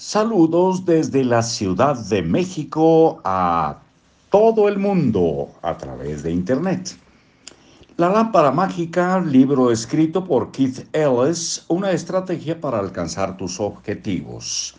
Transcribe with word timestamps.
Saludos 0.00 0.84
desde 0.84 1.24
la 1.24 1.42
Ciudad 1.42 1.96
de 1.96 2.22
México 2.22 3.20
a 3.24 3.80
todo 4.30 4.68
el 4.68 4.78
mundo 4.78 5.48
a 5.60 5.76
través 5.76 6.22
de 6.22 6.30
Internet. 6.30 6.96
La 7.96 8.08
lámpara 8.08 8.52
mágica, 8.52 9.18
libro 9.18 9.72
escrito 9.72 10.24
por 10.24 10.52
Keith 10.52 10.86
Ellis, 10.92 11.64
una 11.66 11.90
estrategia 11.90 12.60
para 12.60 12.78
alcanzar 12.78 13.36
tus 13.36 13.58
objetivos. 13.58 14.76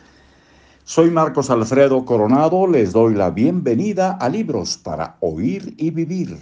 Soy 0.85 1.11
Marcos 1.11 1.49
Alfredo 1.49 2.05
Coronado, 2.05 2.65
les 2.65 2.93
doy 2.93 3.13
la 3.13 3.29
bienvenida 3.29 4.13
a 4.13 4.29
Libros 4.29 4.77
para 4.77 5.17
Oír 5.19 5.73
y 5.75 5.89
Vivir. 5.89 6.37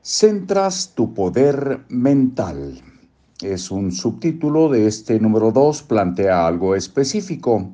Centras 0.00 0.94
tu 0.94 1.12
poder 1.12 1.84
mental 1.90 2.93
es 3.42 3.70
un 3.70 3.92
subtítulo 3.92 4.68
de 4.68 4.86
este 4.86 5.18
número 5.18 5.50
2, 5.50 5.82
plantea 5.82 6.46
algo 6.46 6.74
específico. 6.74 7.70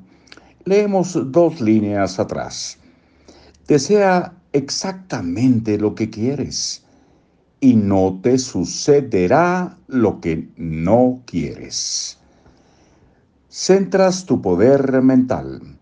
Leemos 0.65 1.17
dos 1.31 1.61
líneas 1.61 2.19
atrás. 2.19 2.77
Desea 3.67 4.33
exactamente 4.53 5.77
lo 5.77 5.95
que 5.95 6.09
quieres 6.09 6.83
y 7.59 7.75
no 7.75 8.19
te 8.21 8.37
sucederá 8.37 9.77
lo 9.87 10.19
que 10.19 10.49
no 10.57 11.21
quieres. 11.25 12.17
Centras 13.47 14.25
tu 14.25 14.41
poder 14.41 15.01
mental. 15.01 15.77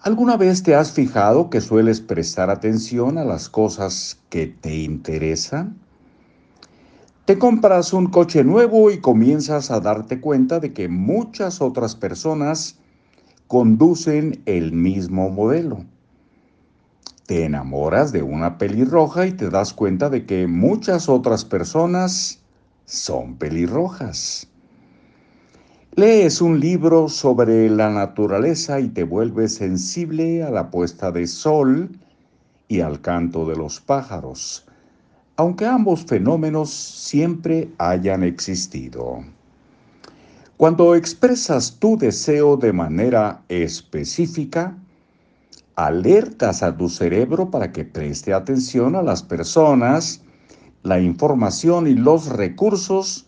¿Alguna 0.00 0.36
vez 0.36 0.62
te 0.62 0.74
has 0.74 0.92
fijado 0.92 1.48
que 1.48 1.60
sueles 1.60 2.00
prestar 2.00 2.50
atención 2.50 3.18
a 3.18 3.24
las 3.24 3.48
cosas 3.48 4.18
que 4.30 4.46
te 4.46 4.74
interesan? 4.76 5.78
Te 7.26 7.40
compras 7.40 7.92
un 7.92 8.06
coche 8.06 8.44
nuevo 8.44 8.88
y 8.92 9.00
comienzas 9.00 9.72
a 9.72 9.80
darte 9.80 10.20
cuenta 10.20 10.60
de 10.60 10.72
que 10.72 10.88
muchas 10.88 11.60
otras 11.60 11.96
personas 11.96 12.76
conducen 13.48 14.42
el 14.46 14.70
mismo 14.70 15.28
modelo. 15.28 15.84
Te 17.26 17.44
enamoras 17.44 18.12
de 18.12 18.22
una 18.22 18.58
pelirroja 18.58 19.26
y 19.26 19.32
te 19.32 19.50
das 19.50 19.72
cuenta 19.72 20.08
de 20.08 20.24
que 20.24 20.46
muchas 20.46 21.08
otras 21.08 21.44
personas 21.44 22.38
son 22.84 23.34
pelirrojas. 23.34 24.46
Lees 25.96 26.40
un 26.40 26.60
libro 26.60 27.08
sobre 27.08 27.68
la 27.68 27.90
naturaleza 27.90 28.78
y 28.78 28.88
te 28.88 29.02
vuelves 29.02 29.56
sensible 29.56 30.44
a 30.44 30.50
la 30.50 30.70
puesta 30.70 31.10
de 31.10 31.26
sol 31.26 31.90
y 32.68 32.82
al 32.82 33.00
canto 33.00 33.48
de 33.48 33.56
los 33.56 33.80
pájaros 33.80 34.64
aunque 35.36 35.66
ambos 35.66 36.04
fenómenos 36.04 36.70
siempre 36.70 37.68
hayan 37.78 38.22
existido. 38.22 39.22
Cuando 40.56 40.94
expresas 40.94 41.76
tu 41.78 41.98
deseo 41.98 42.56
de 42.56 42.72
manera 42.72 43.42
específica, 43.48 44.74
alertas 45.74 46.62
a 46.62 46.74
tu 46.74 46.88
cerebro 46.88 47.50
para 47.50 47.70
que 47.70 47.84
preste 47.84 48.32
atención 48.32 48.96
a 48.96 49.02
las 49.02 49.22
personas, 49.22 50.22
la 50.82 50.98
información 51.00 51.86
y 51.86 51.94
los 51.94 52.30
recursos 52.30 53.26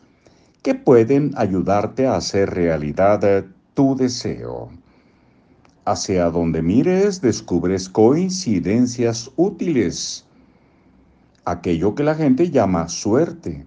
que 0.62 0.74
pueden 0.74 1.32
ayudarte 1.36 2.06
a 2.06 2.16
hacer 2.16 2.50
realidad 2.50 3.44
tu 3.74 3.94
deseo. 3.94 4.70
Hacia 5.84 6.30
donde 6.30 6.62
mires 6.62 7.20
descubres 7.20 7.90
coincidencias 7.90 9.30
útiles 9.36 10.24
aquello 11.50 11.94
que 11.94 12.02
la 12.02 12.14
gente 12.14 12.50
llama 12.50 12.88
suerte, 12.88 13.64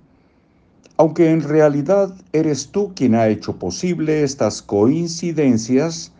aunque 0.97 1.31
en 1.31 1.41
realidad 1.41 2.13
eres 2.31 2.69
tú 2.69 2.93
quien 2.95 3.15
ha 3.15 3.27
hecho 3.27 3.57
posible 3.57 4.23
estas 4.23 4.61
coincidencias 4.61 6.11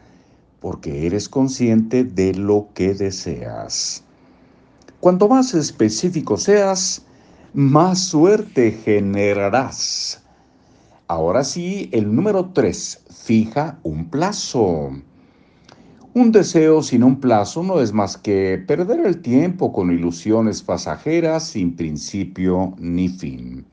porque 0.60 1.06
eres 1.06 1.30
consciente 1.30 2.04
de 2.04 2.34
lo 2.34 2.70
que 2.74 2.94
deseas. 2.94 4.04
Cuanto 5.00 5.28
más 5.28 5.54
específico 5.54 6.38
seas, 6.38 7.04
más 7.54 8.00
suerte 8.00 8.72
generarás. 8.72 10.22
Ahora 11.08 11.44
sí, 11.44 11.90
el 11.92 12.16
número 12.16 12.52
3, 12.54 13.04
fija 13.10 13.80
un 13.84 14.10
plazo. 14.10 14.92
Un 16.14 16.34
deseo 16.34 16.84
sin 16.84 17.06
un 17.06 17.22
plazo 17.22 17.64
no 17.64 17.80
es 17.80 17.94
más 17.94 18.18
que 18.18 18.62
perder 18.68 19.06
el 19.06 19.22
tiempo 19.22 19.72
con 19.72 19.92
ilusiones 19.92 20.62
pasajeras 20.62 21.48
sin 21.48 21.74
principio 21.78 22.74
ni 22.78 23.08
fin. 23.08 23.64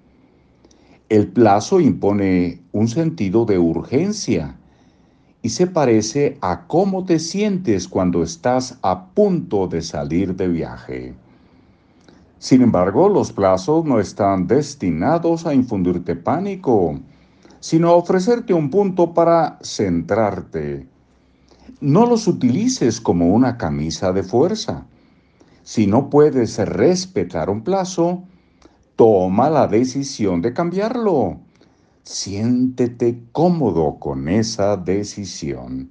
El 1.08 1.26
plazo 1.26 1.80
impone 1.80 2.60
un 2.70 2.86
sentido 2.86 3.44
de 3.44 3.58
urgencia 3.58 4.56
y 5.42 5.48
se 5.48 5.66
parece 5.66 6.38
a 6.40 6.68
cómo 6.68 7.04
te 7.04 7.18
sientes 7.18 7.88
cuando 7.88 8.22
estás 8.22 8.78
a 8.82 9.06
punto 9.06 9.66
de 9.66 9.82
salir 9.82 10.36
de 10.36 10.46
viaje. 10.46 11.14
Sin 12.38 12.62
embargo, 12.62 13.08
los 13.08 13.32
plazos 13.32 13.84
no 13.84 13.98
están 13.98 14.46
destinados 14.46 15.44
a 15.44 15.54
infundirte 15.54 16.14
pánico, 16.14 17.00
sino 17.58 17.88
a 17.88 17.96
ofrecerte 17.96 18.54
un 18.54 18.70
punto 18.70 19.12
para 19.12 19.58
centrarte 19.60 20.86
no 21.80 22.06
los 22.06 22.26
utilices 22.26 23.00
como 23.00 23.28
una 23.28 23.56
camisa 23.56 24.12
de 24.12 24.22
fuerza. 24.22 24.86
Si 25.62 25.86
no 25.86 26.10
puedes 26.10 26.58
respetar 26.58 27.50
un 27.50 27.62
plazo, 27.62 28.24
toma 28.96 29.48
la 29.48 29.66
decisión 29.66 30.42
de 30.42 30.52
cambiarlo. 30.52 31.38
Siéntete 32.02 33.22
cómodo 33.32 33.98
con 34.00 34.28
esa 34.28 34.76
decisión. 34.76 35.90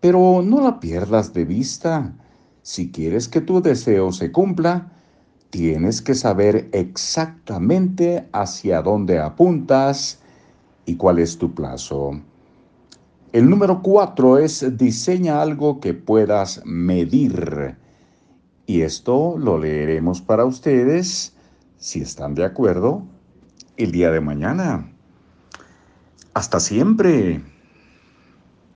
Pero 0.00 0.42
no 0.42 0.60
la 0.60 0.78
pierdas 0.78 1.32
de 1.32 1.44
vista. 1.44 2.14
Si 2.62 2.92
quieres 2.92 3.26
que 3.26 3.40
tu 3.40 3.60
deseo 3.60 4.12
se 4.12 4.30
cumpla, 4.30 4.92
tienes 5.50 6.00
que 6.02 6.14
saber 6.14 6.68
exactamente 6.72 8.28
hacia 8.32 8.82
dónde 8.82 9.18
apuntas 9.18 10.20
y 10.84 10.96
cuál 10.96 11.18
es 11.18 11.38
tu 11.38 11.54
plazo. 11.54 12.20
El 13.32 13.50
número 13.50 13.82
cuatro 13.82 14.38
es 14.38 14.78
diseña 14.78 15.42
algo 15.42 15.80
que 15.80 15.92
puedas 15.92 16.62
medir. 16.64 17.76
Y 18.64 18.82
esto 18.82 19.36
lo 19.38 19.58
leeremos 19.58 20.22
para 20.22 20.46
ustedes, 20.46 21.36
si 21.76 22.00
están 22.00 22.34
de 22.34 22.44
acuerdo, 22.44 23.02
el 23.76 23.92
día 23.92 24.10
de 24.10 24.20
mañana. 24.20 24.90
Hasta 26.32 26.58
siempre. 26.58 27.42